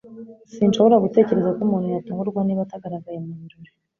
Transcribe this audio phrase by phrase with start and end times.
[0.53, 3.71] Sinshobora gutekereza ko umuntu yatungurwa niba atagaragaye mubirori.